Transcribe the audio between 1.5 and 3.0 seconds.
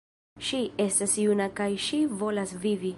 kaj ŝi volas vivi!